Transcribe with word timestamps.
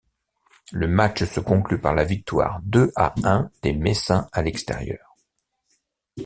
Le 0.71 0.87
match 0.87 1.25
se 1.25 1.39
conclut 1.39 1.79
par 1.79 1.93
la 1.93 2.03
victoire 2.03 2.59
deux 2.63 2.91
à 2.95 3.13
un 3.23 3.51
des 3.61 3.73
Messins 3.73 4.27
à 4.31 4.41
l'extérieur. 4.41 5.15